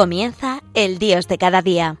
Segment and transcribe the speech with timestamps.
[0.00, 2.00] Comienza el Dios de cada día.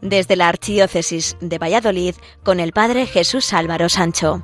[0.00, 4.42] Desde la Archidiócesis de Valladolid con el Padre Jesús Álvaro Sancho.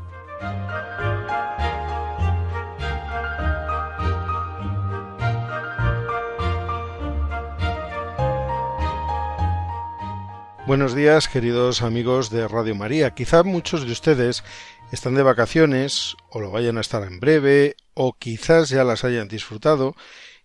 [10.67, 13.15] Buenos días, queridos amigos de Radio María.
[13.15, 14.45] Quizá muchos de ustedes
[14.93, 19.29] están de vacaciones o lo vayan a estar en breve o quizás ya las hayan
[19.29, 19.95] disfrutado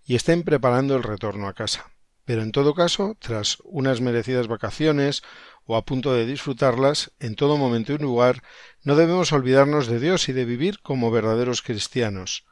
[0.06, 1.92] y estén preparando el retorno a casa.
[2.26, 5.22] Pero en todo caso, tras unas merecidas vacaciones
[5.66, 8.44] o a punto de disfrutarlas, en todo momento y lugar,
[8.84, 12.46] no debemos olvidarnos de Dios y de vivir como verdaderos cristianos.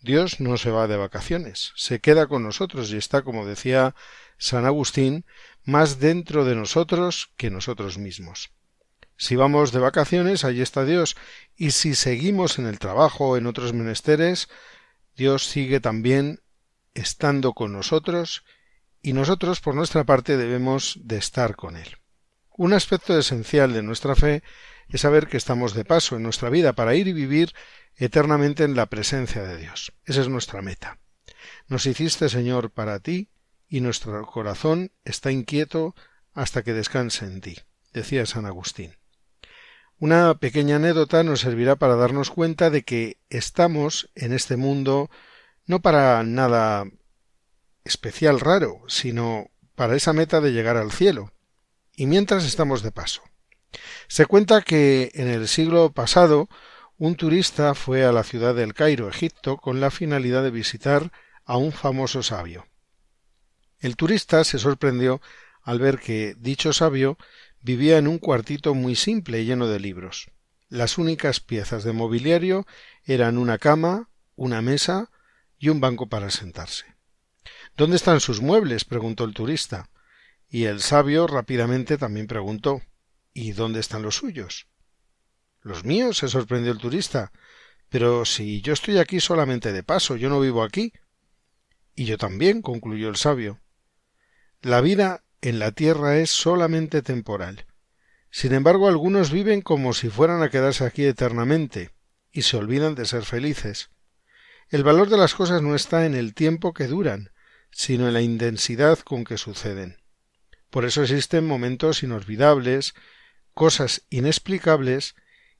[0.00, 3.94] Dios no se va de vacaciones, se queda con nosotros y está, como decía
[4.36, 5.24] San Agustín,
[5.64, 8.50] más dentro de nosotros que nosotros mismos.
[9.16, 11.16] Si vamos de vacaciones, allí está Dios,
[11.56, 14.48] y si seguimos en el trabajo o en otros menesteres,
[15.16, 16.40] Dios sigue también
[16.94, 18.44] estando con nosotros,
[19.02, 21.96] y nosotros por nuestra parte debemos de estar con Él.
[22.56, 24.42] Un aspecto esencial de nuestra fe
[24.88, 27.52] es saber que estamos de paso en nuestra vida para ir y vivir
[27.96, 29.92] eternamente en la presencia de Dios.
[30.04, 30.98] Esa es nuestra meta.
[31.68, 33.30] Nos hiciste, Señor, para ti,
[33.68, 35.94] y nuestro corazón está inquieto
[36.32, 37.56] hasta que descanse en ti,
[37.92, 38.96] decía San Agustín.
[40.04, 45.08] Una pequeña anécdota nos servirá para darnos cuenta de que estamos en este mundo
[45.64, 46.84] no para nada
[47.84, 51.32] especial raro, sino para esa meta de llegar al cielo,
[51.96, 53.22] y mientras estamos de paso.
[54.06, 56.50] Se cuenta que en el siglo pasado
[56.98, 61.12] un turista fue a la ciudad del Cairo, Egipto, con la finalidad de visitar
[61.46, 62.66] a un famoso sabio.
[63.80, 65.22] El turista se sorprendió
[65.62, 67.16] al ver que dicho sabio
[67.64, 70.30] vivía en un cuartito muy simple lleno de libros.
[70.68, 72.66] Las únicas piezas de mobiliario
[73.04, 75.10] eran una cama, una mesa
[75.58, 76.84] y un banco para sentarse.
[77.74, 78.84] ¿Dónde están sus muebles?
[78.84, 79.88] preguntó el turista.
[80.46, 82.82] Y el sabio rápidamente también preguntó
[83.32, 84.68] ¿Y dónde están los suyos?
[85.62, 87.32] Los míos, se sorprendió el turista.
[87.88, 90.92] Pero si yo estoy aquí solamente de paso, yo no vivo aquí.
[91.94, 93.58] Y yo también, concluyó el sabio.
[94.60, 97.66] La vida en la tierra es solamente temporal.
[98.30, 101.90] Sin embargo, algunos viven como si fueran a quedarse aquí eternamente,
[102.32, 103.90] y se olvidan de ser felices.
[104.70, 107.30] El valor de las cosas no está en el tiempo que duran,
[107.70, 109.98] sino en la intensidad con que suceden.
[110.70, 112.94] Por eso existen momentos inolvidables,
[113.52, 115.14] cosas inexplicables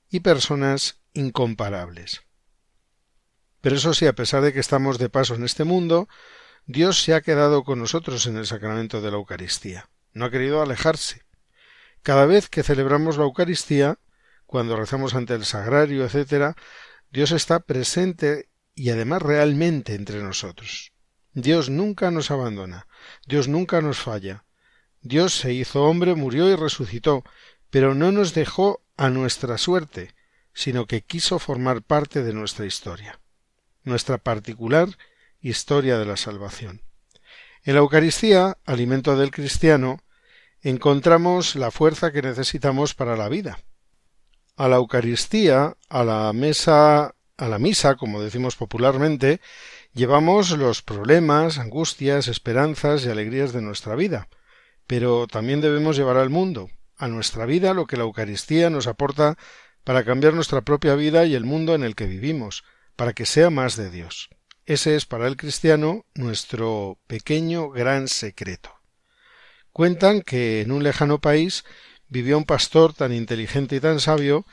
[0.08, 2.22] y personas incomparables.
[3.60, 6.08] Pero eso sí, a pesar de que estamos de paso en este mundo,
[6.66, 9.90] Dios se ha quedado con nosotros en el sacramento de la Eucaristía.
[10.12, 11.22] No ha querido alejarse.
[12.02, 13.98] Cada vez que celebramos la Eucaristía,
[14.46, 16.56] cuando rezamos ante el sagrario, etc.,
[17.10, 20.92] Dios está presente y además realmente entre nosotros.
[21.32, 22.86] Dios nunca nos abandona,
[23.26, 24.44] Dios nunca nos falla.
[25.02, 27.24] Dios se hizo hombre, murió y resucitó,
[27.68, 30.14] pero no nos dejó a nuestra suerte,
[30.54, 33.20] sino que quiso formar parte de nuestra historia,
[33.82, 34.88] nuestra particular
[35.44, 36.80] Historia de la Salvación.
[37.64, 40.00] En la Eucaristía, alimento del cristiano,
[40.62, 43.58] encontramos la fuerza que necesitamos para la vida.
[44.56, 49.42] A la Eucaristía, a la mesa, a la misa, como decimos popularmente,
[49.92, 54.28] llevamos los problemas, angustias, esperanzas y alegrías de nuestra vida,
[54.86, 59.36] pero también debemos llevar al mundo, a nuestra vida, lo que la Eucaristía nos aporta
[59.84, 62.64] para cambiar nuestra propia vida y el mundo en el que vivimos,
[62.96, 64.30] para que sea más de Dios.
[64.66, 68.70] Ese es para el cristiano nuestro pequeño gran secreto.
[69.72, 71.64] Cuentan que en un lejano país
[72.08, 74.46] vivió un pastor tan inteligente y tan sabio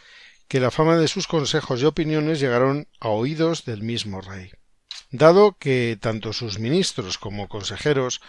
[0.49, 4.51] que la fama de sus consejos y opiniones llegaron a oídos del mismo rey.
[5.11, 8.19] Dado que tanto sus ministros como consejeros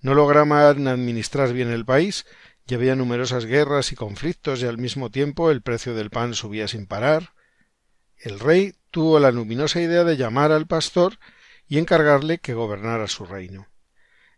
[0.00, 2.24] no lograban administrar bien el país,
[2.68, 6.68] y había numerosas guerras y conflictos y al mismo tiempo el precio del pan subía
[6.68, 7.32] sin parar,
[8.16, 11.18] el rey tuvo la luminosa idea de llamar al pastor
[11.66, 13.66] y encargarle que gobernara su reino.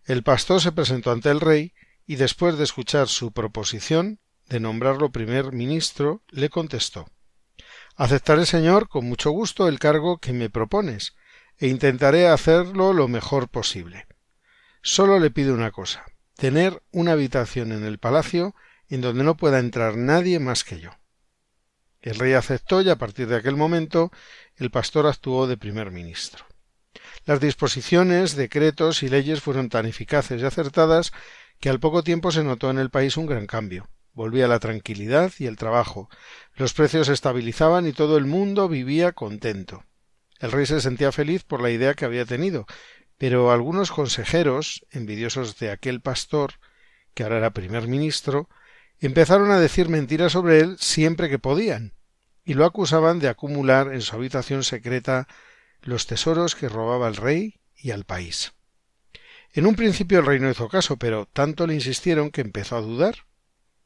[0.05, 1.75] El pastor se presentó ante el rey
[2.07, 7.07] y después de escuchar su proposición de nombrarlo primer ministro, le contestó
[7.97, 11.15] Aceptaré, señor, con mucho gusto el cargo que me propones,
[11.59, 14.07] e intentaré hacerlo lo mejor posible.
[14.83, 16.05] Solo le pido una cosa
[16.37, 18.55] tener una habitación en el palacio
[18.89, 20.91] en donde no pueda entrar nadie más que yo.
[22.05, 24.13] El rey aceptó y a partir de aquel momento
[24.57, 26.45] el pastor actuó de primer ministro.
[27.27, 31.13] Las disposiciones, decretos y leyes fueron tan eficaces y acertadas
[31.59, 33.89] que al poco tiempo se notó en el país un gran cambio.
[34.13, 36.09] Volvía la tranquilidad y el trabajo,
[36.55, 39.85] los precios se estabilizaban y todo el mundo vivía contento.
[40.39, 42.67] El rey se sentía feliz por la idea que había tenido,
[43.17, 46.55] Pero algunos consejeros, envidiosos de aquel pastor,
[47.15, 48.49] que ahora era primer ministro,
[48.99, 51.95] empezaron a decir mentiras sobre él siempre que podían,
[52.45, 55.27] y lo acusaban de acumular en su habitación secreta
[55.83, 58.53] los tesoros que robaba el rey y al país.
[59.53, 62.81] En un principio el rey no hizo caso, pero tanto le insistieron que empezó a
[62.81, 63.27] dudar.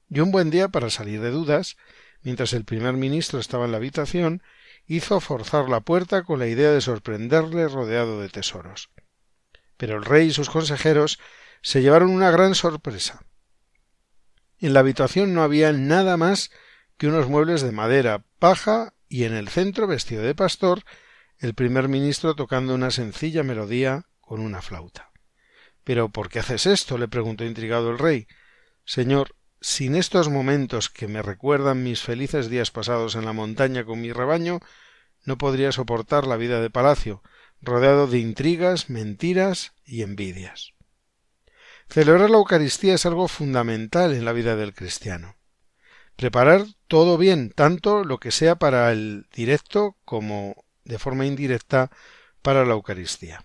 [0.09, 1.77] Y un buen día, para salir de dudas,
[2.23, 4.43] mientras el primer ministro estaba en la habitación,
[4.87, 8.91] hizo forzar la puerta con la idea de sorprenderle rodeado de tesoros.
[9.77, 11.19] Pero el rey y sus consejeros
[11.61, 13.23] se llevaron una gran sorpresa.
[14.59, 16.51] En la habitación no había nada más
[16.99, 20.83] que unos muebles de madera, paja y en el centro, vestido de pastor,
[21.39, 25.11] el primer ministro tocando una sencilla melodía con una flauta.
[25.85, 26.99] Pero ¿por qué haces esto?
[26.99, 28.27] le preguntó intrigado el rey.
[28.85, 34.01] Señor, sin estos momentos que me recuerdan mis felices días pasados en la montaña con
[34.01, 34.61] mi rebaño,
[35.25, 37.23] no podría soportar la vida de palacio,
[37.63, 40.75] rodeado de intrigas, mentiras y envidias.
[41.89, 45.38] Celebrar la Eucaristía es algo fundamental en la vida del cristiano.
[46.19, 51.93] Preparar todo bien, tanto lo que sea para el directo como de forma indirecta
[52.43, 53.45] para la Eucaristía.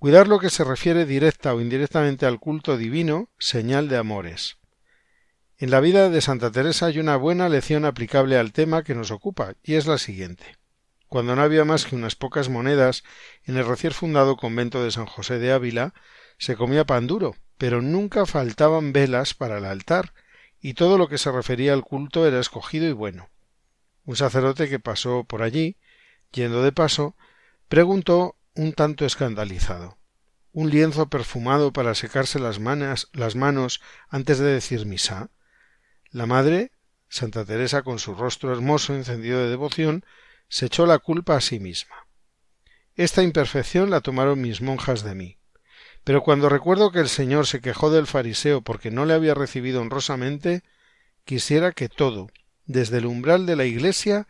[0.00, 4.58] Cuidar lo que se refiere directa o indirectamente al culto divino, señal de amores.
[5.58, 9.12] En la vida de Santa Teresa hay una buena lección aplicable al tema que nos
[9.12, 10.56] ocupa, y es la siguiente.
[11.06, 13.04] Cuando no había más que unas pocas monedas
[13.44, 15.94] en el recién fundado convento de San José de Ávila,
[16.36, 20.14] se comía pan duro, pero nunca faltaban velas para el altar,
[20.66, 23.30] y todo lo que se refería al culto era escogido y bueno.
[24.04, 25.76] Un sacerdote que pasó por allí,
[26.32, 27.16] yendo de paso,
[27.68, 29.96] preguntó un tanto escandalizado
[30.56, 35.28] un lienzo perfumado para secarse las, manas, las manos antes de decir misa.
[36.10, 36.72] La madre,
[37.10, 40.02] Santa Teresa, con su rostro hermoso encendido de devoción,
[40.48, 42.08] se echó la culpa a sí misma.
[42.94, 45.38] Esta imperfección la tomaron mis monjas de mí.
[46.06, 49.80] Pero cuando recuerdo que el Señor se quejó del fariseo porque no le había recibido
[49.80, 50.62] honrosamente,
[51.24, 52.28] quisiera que todo,
[52.64, 54.28] desde el umbral de la iglesia,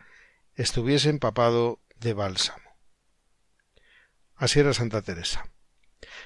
[0.55, 2.67] estuviese empapado de bálsamo.
[4.33, 5.51] Así era Santa Teresa.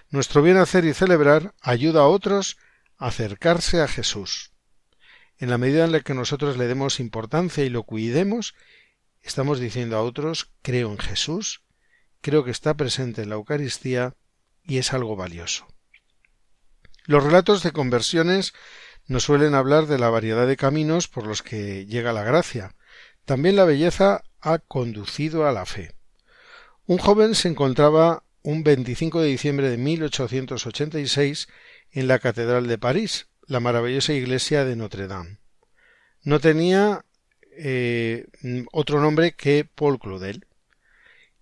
[0.10, 2.58] Nuestro bien hacer y celebrar ayuda a otros
[2.98, 4.54] a acercarse a Jesús.
[5.38, 8.56] En la medida en la que nosotros le demos importancia y lo cuidemos,
[9.22, 11.62] estamos diciendo a otros creo en Jesús,
[12.22, 14.16] creo que está presente en la Eucaristía
[14.64, 15.68] y es algo valioso.
[17.06, 18.54] Los relatos de conversiones
[19.08, 22.76] nos suelen hablar de la variedad de caminos por los que llega la gracia.
[23.26, 25.94] También la belleza ha conducido a la fe.
[26.86, 31.48] Un joven se encontraba un 25 de diciembre de 1886
[31.92, 35.40] en la Catedral de París, la maravillosa iglesia de Notre Dame.
[36.24, 37.06] No tenía
[37.58, 38.28] eh,
[38.72, 40.46] otro nombre que Paul Claudel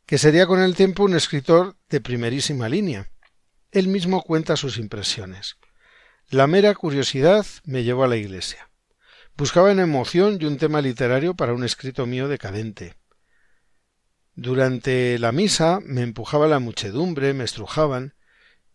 [0.10, 3.12] que sería con el tiempo un escritor de primerísima línea.
[3.72, 5.58] Él mismo cuenta sus impresiones.
[6.32, 8.72] La mera curiosidad me llevó a la iglesia.
[9.38, 12.96] Buscaba en emoción y un tema literario para un escrito mío decadente.
[14.34, 18.16] Durante la misa me empujaba la muchedumbre, me estrujaban,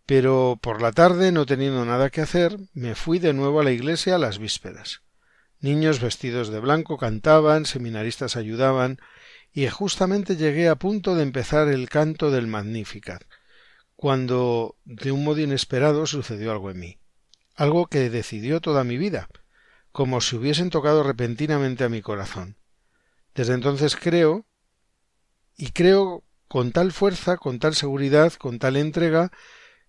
[0.06, 3.72] pero por la tarde, no teniendo nada que hacer, me fui de nuevo a la
[3.72, 5.02] iglesia a las vísperas.
[5.58, 9.00] Niños vestidos de blanco cantaban, seminaristas ayudaban,
[9.56, 13.22] y justamente llegué a punto de empezar el canto del Magnificat,
[13.94, 16.98] cuando de un modo inesperado sucedió algo en mí,
[17.54, 19.28] algo que decidió toda mi vida,
[19.92, 22.56] como si hubiesen tocado repentinamente a mi corazón.
[23.32, 24.44] Desde entonces creo,
[25.56, 29.30] y creo con tal fuerza, con tal seguridad, con tal entrega,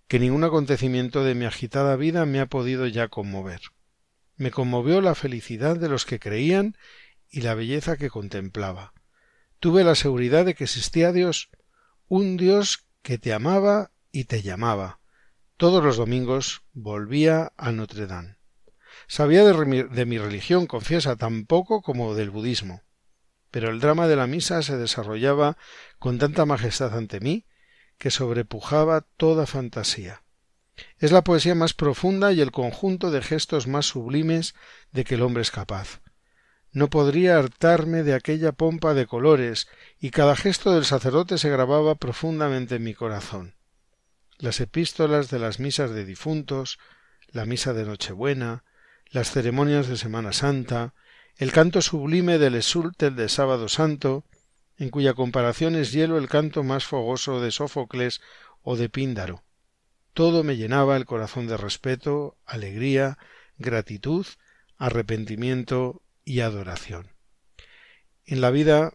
[0.07, 3.61] que ningún acontecimiento de mi agitada vida me ha podido ya conmover.
[4.35, 6.77] Me conmovió la felicidad de los que creían
[7.31, 8.93] y la belleza que contemplaba
[9.59, 11.49] tuve la seguridad de que existía Dios,
[12.07, 14.99] un Dios que te amaba y te llamaba.
[15.57, 18.37] Todos los domingos volvía a Notre Dame.
[19.07, 22.81] Sabía de mi, de mi religión, confiesa, tan poco como del budismo.
[23.51, 25.57] Pero el drama de la misa se desarrollaba
[25.99, 27.45] con tanta majestad ante mí
[27.97, 30.23] que sobrepujaba toda fantasía.
[30.97, 34.55] Es la poesía más profunda y el conjunto de gestos más sublimes
[34.91, 36.01] de que el hombre es capaz
[36.75, 41.95] no podría hartarme de aquella pompa de colores, y cada gesto del sacerdote se grababa
[41.95, 43.55] profundamente en mi corazón.
[44.39, 46.77] Las epístolas de las misas de difuntos,
[47.29, 48.65] la misa de Nochebuena,
[49.09, 50.93] las ceremonias de Semana Santa,
[51.37, 54.25] el canto sublime del Esultel de Sábado Santo,
[54.77, 58.19] en cuya comparación es hielo el canto más fogoso de Sófocles
[58.63, 59.43] o de Píndaro.
[60.13, 63.17] Todo me llenaba el corazón de respeto, alegría,
[63.57, 64.25] gratitud,
[64.77, 67.11] arrepentimiento y adoración.
[68.25, 68.93] En la vida,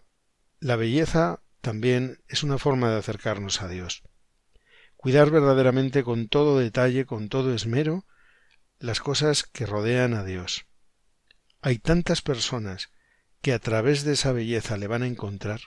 [0.58, 4.02] la belleza también es una forma de acercarnos a Dios.
[4.96, 8.04] cuidar verdaderamente con todo detalle, con todo esmero,
[8.78, 10.66] las cosas que rodean a Dios.
[11.62, 12.90] Hay tantas personas
[13.40, 15.60] que a través de esa belleza le van a encontrar.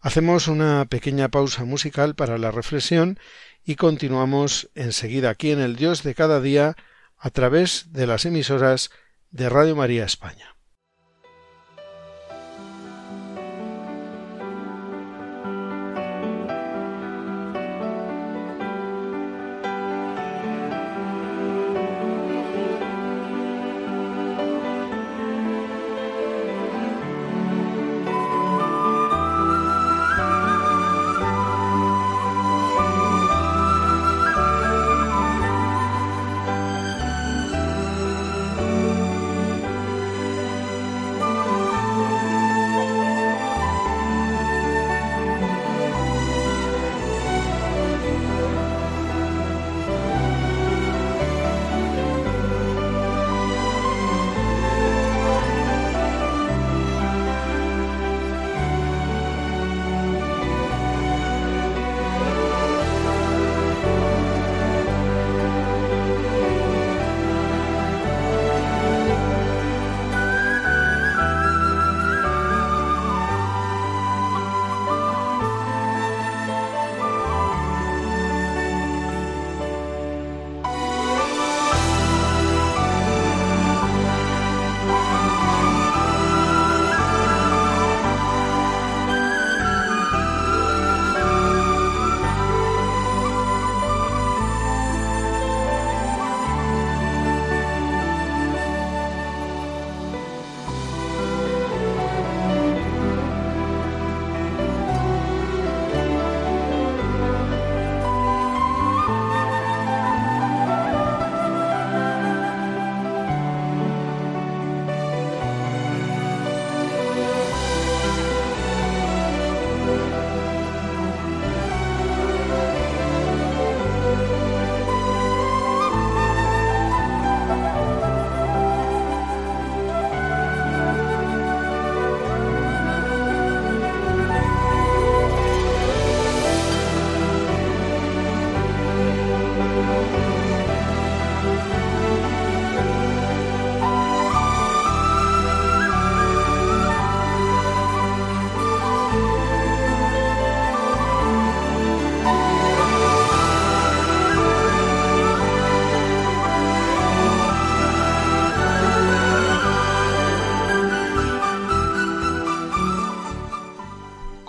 [0.00, 3.18] Hacemos una pequeña pausa musical para la reflexión
[3.64, 6.76] y continuamos enseguida aquí en el Dios de cada día
[7.18, 8.90] a través de las emisoras
[9.30, 10.55] de Radio María España.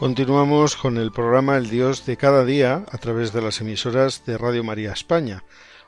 [0.07, 4.37] Continuamos con el programa El Dios de cada día a través de las emisoras de
[4.37, 5.43] Radio María España.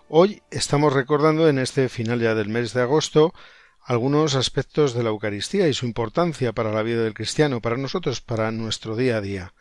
[0.09, 3.33] Hoy estamos recordando en este final ya del mes de agosto
[3.81, 8.19] algunos aspectos de la Eucaristía y su importancia para la vida del cristiano, para nosotros,
[8.19, 9.53] para nuestro día a día.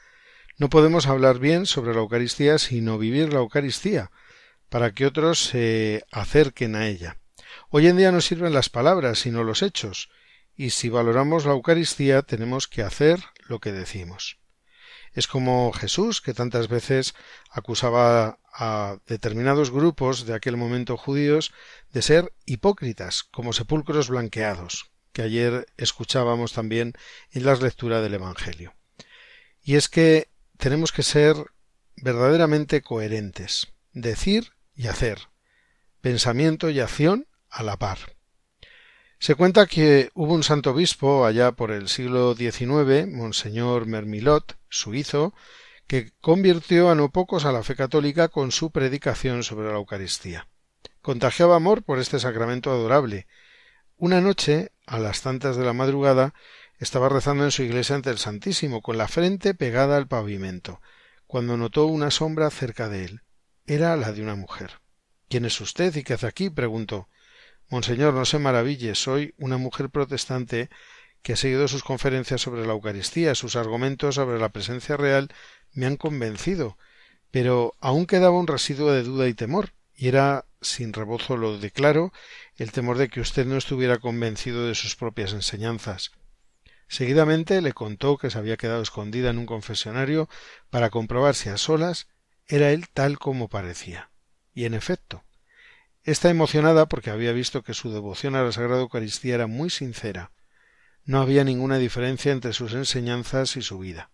[0.57, 4.11] No podemos hablar bien sobre la Eucaristía sino vivir la Eucaristía,
[4.69, 7.19] para que otros se acerquen a ella.
[7.71, 10.11] Hoy en día no sirven las palabras, sino los hechos,
[10.57, 14.41] y si valoramos la Eucaristía tenemos que hacer lo que decimos.
[15.19, 17.13] Es como Jesús, que tantas veces
[17.51, 21.53] acusaba a determinados grupos de aquel momento judíos
[21.93, 26.93] de ser hipócritas, como sepulcros blanqueados, que ayer escuchábamos también
[27.33, 28.77] en las lecturas del Evangelio.
[29.61, 31.35] Y es que tenemos que ser
[31.97, 35.31] verdaderamente coherentes, decir y hacer,
[36.01, 38.18] pensamiento y acción a la par.
[39.21, 45.35] Se cuenta que hubo un santo obispo allá por el siglo XIX, Monseñor Mermilot, suizo,
[45.89, 50.47] que convirtió a no pocos a la fe católica con su predicación sobre la Eucaristía.
[51.03, 53.27] Contagiaba amor por este sacramento adorable.
[53.97, 56.33] Una noche, a las tantas de la madrugada,
[56.79, 60.81] estaba rezando en su iglesia ante el Santísimo, con la frente pegada al pavimento,
[61.27, 63.23] cuando notó una sombra cerca de él.
[63.67, 64.81] Era la de una mujer.
[65.29, 66.51] ¿Quién es usted y qué hace aquí?
[66.51, 67.09] preguntó.
[67.71, 70.71] Monseñor, no se maraville, soy una mujer protestante
[71.23, 75.29] que ha seguido sus conferencias sobre la Eucaristía, sus argumentos sobre la presencia real
[75.73, 76.79] me han convencido,
[77.31, 82.13] pero aún quedaba un residuo de duda y temor, y era, sin rebozo lo declaro,
[82.57, 86.13] el temor de que usted no estuviera convencido de sus propias enseñanzas.
[86.87, 90.29] Seguidamente le contó que se había quedado escondida en un confesionario
[90.71, 92.09] para comprobar si a solas
[92.47, 94.11] era él tal como parecía.
[94.55, 95.23] Y en efecto,
[96.09, 100.33] Está emocionada porque había visto que su devoción a la Sagrada Eucaristía era muy sincera.
[101.05, 104.11] No había ninguna diferencia entre sus enseñanzas y su vida.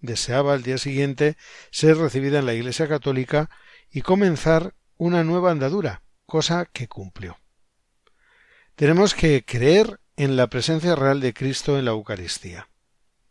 [0.00, 1.36] deseaba al día siguiente
[1.70, 3.50] ser recibida en la Iglesia católica
[3.90, 7.36] y comenzar una nueva andadura, cosa que cumplió.
[8.74, 12.70] Tenemos que creer en la presencia real de Cristo en la Eucaristía.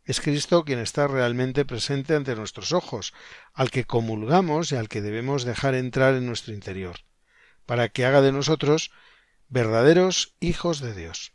[0.03, 3.15] Es Cristo quien está realmente presente ante nuestros ojos,
[3.55, 7.06] al que comulgamos y al que debemos dejar entrar en nuestro interior,
[7.67, 8.91] para que haga de nosotros
[9.49, 11.33] verdaderos hijos de Dios.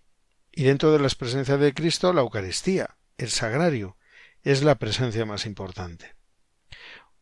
[0.50, 3.96] Y dentro de las presencias de Cristo, la Eucaristía, el sagrario,
[4.42, 6.16] es la presencia más importante.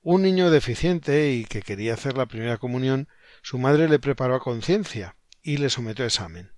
[0.01, 3.09] Un niño deficiente y que quería hacer la primera comunión,
[3.43, 6.53] su madre le preparó a conciencia y le sometió a examen.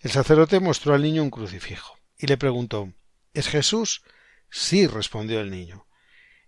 [0.00, 2.92] El sacerdote mostró al niño un crucifijo y le preguntó
[3.34, 4.02] ¿Es Jesús?
[4.50, 5.86] Sí, respondió el niño.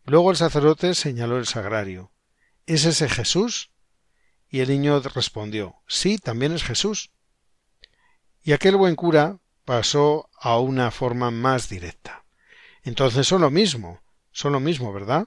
[0.05, 2.13] Luego el sacerdote señaló el sagrario.
[2.67, 3.74] ¿Es ese Jesús?
[4.55, 7.11] Y el niño respondió Sí, también es Jesús.
[8.41, 12.25] Y aquel buen cura pasó a una forma más directa.
[12.85, 15.27] Entonces son lo mismo, son lo mismo, ¿verdad?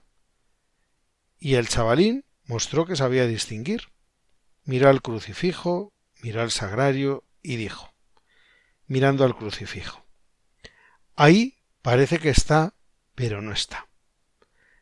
[1.39, 3.89] Y el chavalín mostró que sabía distinguir.
[4.63, 5.91] Miró al crucifijo,
[6.22, 7.93] miró al sagrario y dijo,
[8.86, 10.05] mirando al crucifijo,
[11.17, 12.75] ahí parece que está,
[13.13, 13.89] pero no está.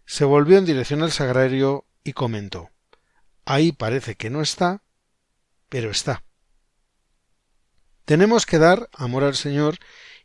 [0.05, 2.69] Se volvió en dirección al sagrario y comentó,
[3.45, 4.83] ahí parece que no está,
[5.69, 6.23] pero está.
[8.05, 9.77] Tenemos que dar amor al Señor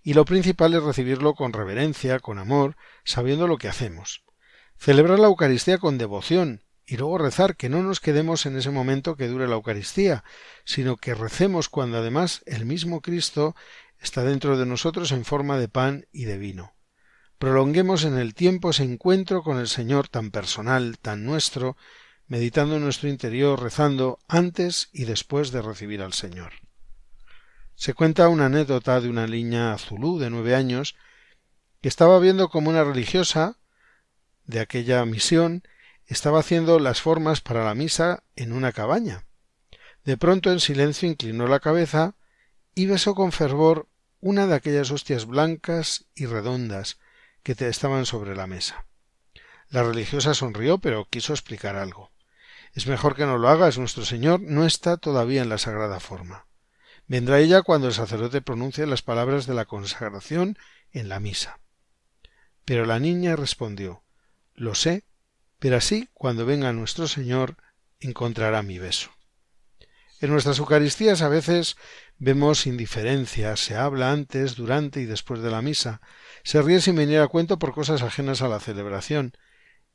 [0.03, 4.25] y lo principal es recibirlo con reverencia, con amor, sabiendo lo que hacemos.
[4.77, 9.15] Celebrar la Eucaristía con devoción y luego rezar, que no nos quedemos en ese momento
[9.15, 10.25] que dure la Eucaristía,
[10.65, 13.55] sino que recemos cuando además el mismo Cristo
[14.01, 16.75] está dentro de nosotros en forma de pan y de vino.
[17.39, 21.77] Prolonguemos en el tiempo ese encuentro con el Señor tan personal, tan nuestro,
[22.31, 26.53] meditando en nuestro interior, rezando antes y después de recibir al Señor.
[27.75, 30.95] Se cuenta una anécdota de una niña azulú de nueve años
[31.81, 33.59] que estaba viendo como una religiosa
[34.45, 35.65] de aquella misión
[36.07, 39.27] estaba haciendo las formas para la misa en una cabaña.
[40.05, 42.15] De pronto en silencio inclinó la cabeza
[42.77, 43.89] y besó con fervor
[44.21, 47.01] una de aquellas hostias blancas y redondas
[47.43, 48.87] que estaban sobre la mesa.
[49.69, 52.13] La religiosa sonrió, pero quiso explicar algo.
[52.73, 56.47] Es mejor que no lo hagas, nuestro Señor no está todavía en la sagrada forma.
[57.07, 60.57] Vendrá ella cuando el sacerdote pronuncie las palabras de la consagración
[60.93, 61.61] en la misa.
[62.65, 64.05] Pero la niña respondió
[64.55, 65.05] Lo sé,
[65.59, 67.57] pero así cuando venga nuestro Señor
[67.99, 69.11] encontrará mi beso.
[70.21, 71.77] En nuestras Eucaristías a veces
[72.19, 76.03] vemos indiferencia, se habla antes, durante y después de la misa,
[76.45, 79.33] se ríe sin venir a cuento por cosas ajenas a la celebración,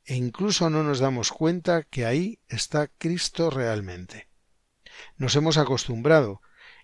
[0.06, 4.28] e incluso no nos damos cuenta que ahí está Cristo realmente.
[5.16, 6.40] Nos hemos acostumbrado,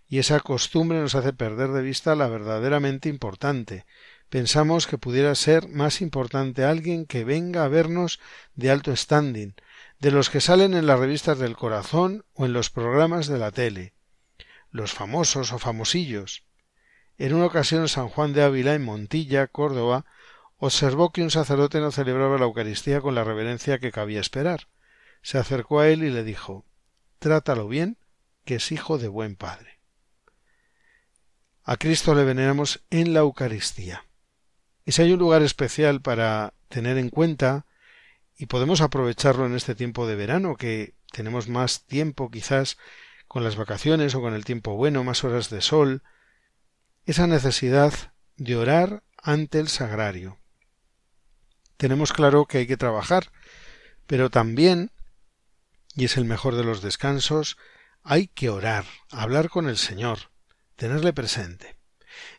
[0.09, 3.87] y esa costumbre nos hace perder de vista la verdaderamente importante.
[4.29, 8.21] Pensamos que pudiera ser más importante alguien que venga a vernos
[8.55, 9.55] de alto standing,
[10.01, 13.53] de los que salen en las revistas del corazón o en los programas de la
[13.53, 13.95] tele,
[14.71, 16.45] los famosos o famosillos.
[17.19, 20.07] En una ocasión San Juan de Ávila, en Montilla, Córdoba,
[20.65, 24.69] observó que un sacerdote no celebraba la Eucaristía con la reverencia que cabía esperar.
[25.21, 26.65] Se acercó a él y le dijo
[27.19, 27.99] Trátalo bien,
[28.45, 29.81] que es hijo de buen padre.
[31.65, 34.07] A Cristo le veneramos en la Eucaristía.
[34.85, 37.67] Y si hay un lugar especial para tener en cuenta,
[38.37, 42.79] y podemos aprovecharlo en este tiempo de verano, que tenemos más tiempo quizás
[43.27, 46.05] con las vacaciones o con el tiempo bueno, más horas de sol,
[47.05, 47.93] esa necesidad
[48.37, 50.39] de orar ante el sagrario.
[51.83, 53.33] Tenemos claro que hay que trabajar,
[54.07, 54.93] pero también,
[55.97, 57.57] y es el mejor de los descansos,
[58.05, 60.31] hay que orar, hablar con el Señor,
[60.77, 61.75] tenerle presente.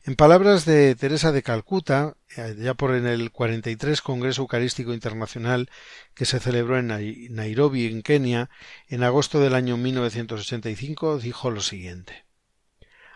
[0.06, 5.69] En palabras de Teresa de Calcuta, eh, ya por en el 43 Congreso Eucarístico Internacional
[6.13, 6.88] que se celebró en
[7.36, 8.49] Nairobi, en Kenia,
[8.88, 12.23] en agosto del año 1985, dijo lo siguiente.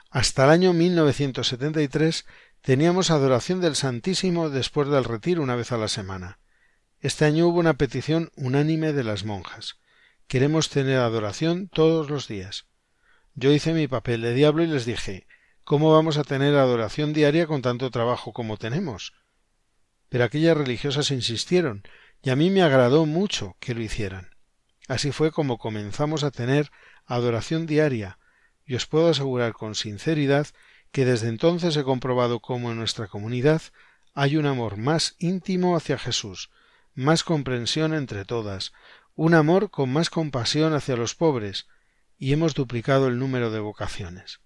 [0.10, 2.26] Hasta el año 1973
[2.67, 6.38] teníamos adoración del Santísimo después del retiro una vez a la semana.
[6.99, 9.77] Este año hubo una petición unánime de las monjas.
[10.27, 12.67] Queremos tener adoración todos los días.
[13.36, 15.27] Yo hice mi papel de diablo y les dije
[15.63, 19.13] ¿Cómo vamos a tener adoración diaria con tanto trabajo como tenemos?
[20.10, 21.84] Pero aquellas religiosas insistieron,
[22.21, 24.32] y a mí me agradó mucho que lo hicieran.
[24.89, 26.69] Así fue como comenzamos a tener
[27.06, 28.19] adoración diaria,
[28.65, 30.47] y os puedo asegurar con sinceridad
[30.98, 33.62] que desde entonces he comprobado cómo en nuestra comunidad
[34.16, 36.50] hay un amor más íntimo hacia Jesús,
[36.96, 38.74] más comprensión entre todas,
[39.14, 41.68] un amor con más compasión hacia los pobres,
[42.18, 44.40] y hemos duplicado el número de vocaciones.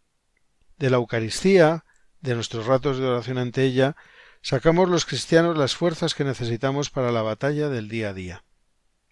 [0.78, 1.86] De la Eucaristía,
[2.20, 3.96] de nuestros ratos de oración ante ella,
[4.42, 8.44] sacamos los cristianos las fuerzas que necesitamos para la batalla del día a día.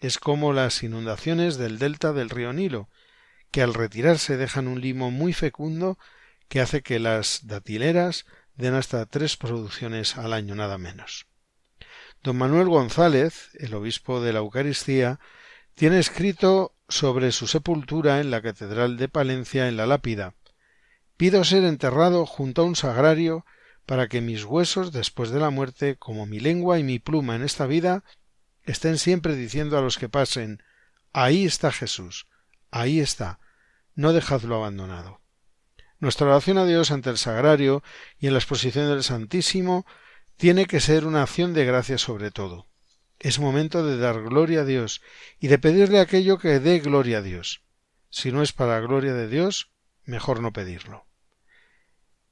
[0.02, 2.90] Es como las inundaciones del delta del río Nilo,
[3.50, 5.98] que al retirarse dejan un limo muy fecundo
[6.50, 11.28] que hace que las datileras den hasta tres producciones al año nada menos.
[12.22, 15.20] Don Manuel González, el obispo de la Eucaristía,
[15.76, 20.36] tiene escrito sobre su sepultura en la Catedral de Palencia en la lápida
[21.20, 23.46] Pido ser enterrado junto a un sagrario
[23.86, 27.44] para que mis huesos después de la muerte, como mi lengua y mi pluma en
[27.44, 28.06] esta vida,
[28.64, 30.64] estén siempre diciendo a los que pasen
[31.12, 32.28] Ahí está Jesús,
[32.72, 33.42] ahí está,
[33.96, 35.19] no dejadlo abandonado.
[36.00, 37.84] Nuestra oración a Dios ante el sagrario
[38.18, 39.86] y en la exposición del Santísimo
[40.38, 42.68] tiene que ser una acción de gracia sobre todo.
[43.20, 45.02] Es momento de dar gloria a Dios
[45.40, 47.64] y de pedirle aquello que dé gloria a Dios.
[48.10, 49.72] Si no es para gloria de Dios,
[50.06, 51.06] mejor no pedirlo.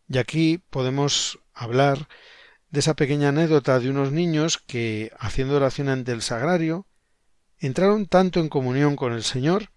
[0.08, 2.08] Y aquí podemos hablar
[2.69, 6.88] de esa pequeña anécdota de unos niños que, haciendo oración ante el sagrario,
[7.60, 9.71] entraron tanto en comunión con el Señor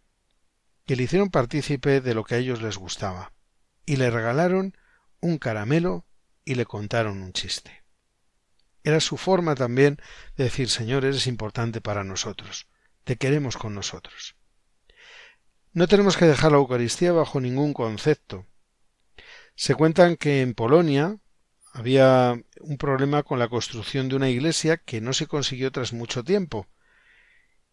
[0.86, 3.32] que le hicieron partícipe de lo que a ellos les gustaba,
[3.90, 4.76] y le regalaron
[5.18, 6.06] un caramelo
[6.44, 7.82] y le contaron un chiste.
[8.84, 9.98] Era su forma también
[10.36, 12.68] de decir Señor, eres importante para nosotros,
[13.02, 14.36] te queremos con nosotros.
[15.72, 18.46] No tenemos que dejar la Eucaristía bajo ningún concepto.
[19.56, 21.18] Se cuentan que en Polonia
[21.72, 26.22] había un problema con la construcción de una iglesia que no se consiguió tras mucho
[26.22, 26.68] tiempo,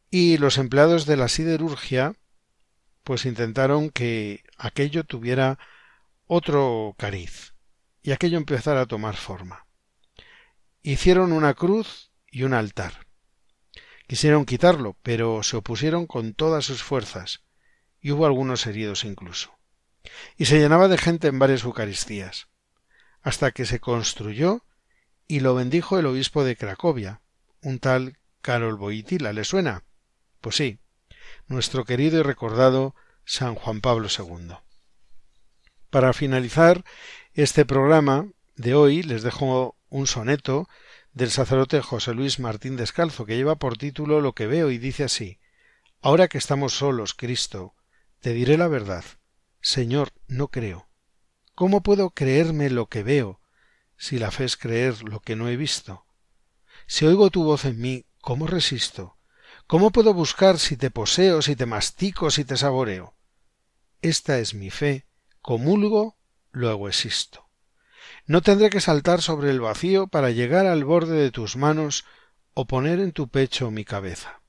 [0.09, 2.15] y los empleados de la siderurgia
[3.03, 5.59] pues intentaron que aquello tuviera
[6.27, 7.53] otro cariz
[8.01, 9.65] y aquello empezara a tomar forma.
[10.81, 13.07] Hicieron una cruz y un altar.
[14.07, 17.43] Quisieron quitarlo, pero se opusieron con todas sus fuerzas,
[17.99, 19.57] y hubo algunos heridos incluso.
[20.37, 22.47] Y se llenaba de gente en varias Eucaristías,
[23.21, 24.63] hasta que se construyó
[25.27, 27.21] y lo bendijo el obispo de Cracovia,
[27.61, 29.33] un tal Karol Boitila.
[29.33, 29.83] ¿Le suena?
[30.39, 30.79] Pues sí,
[31.47, 34.55] nuestro querido y recordado San Juan Pablo II.
[35.89, 36.83] Para finalizar
[37.33, 40.67] este programa de hoy les dejo un soneto
[41.13, 45.05] del sacerdote José Luis Martín Descalzo que lleva por título Lo que veo y dice
[45.05, 45.39] así
[46.01, 47.73] Ahora que estamos solos, Cristo,
[48.19, 49.05] te diré la verdad.
[49.61, 50.89] Señor, no creo.
[51.55, 53.39] ¿Cómo puedo creerme lo que veo,
[53.97, 56.05] si la fe es creer lo que no he visto?
[56.85, 59.17] Si oigo tu voz en mí, ¿cómo resisto?
[59.65, 63.15] ¿Cómo puedo buscar si te poseo, si te mastico, si te saboreo?
[64.01, 65.07] Esta es mi fe,
[65.47, 66.17] comulgo,
[66.51, 67.49] luego existo.
[68.25, 72.03] No tendré que saltar sobre el vacío para llegar al borde de tus manos
[72.53, 74.41] o poner en tu pecho mi cabeza.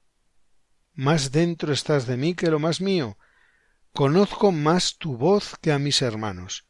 [0.94, 3.16] Más dentro estás de mí que lo más mío.
[3.92, 6.66] Conozco más tu voz que a mis hermanos,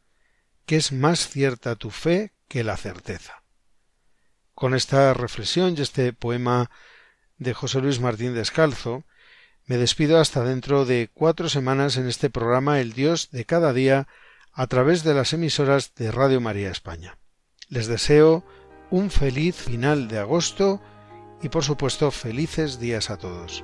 [0.67, 3.41] que es más cierta tu fe que la certeza.
[4.53, 6.69] Con esta reflexión y este poema
[7.39, 9.05] de José Luis Martín Descalzo,
[9.69, 14.07] me despido hasta dentro de cuatro semanas en este programa El Dios de cada día
[14.51, 17.19] a través de las emisoras de Radio María España.
[17.67, 18.43] Les deseo
[18.89, 20.81] un feliz final de agosto
[21.43, 23.63] y por supuesto felices días a todos.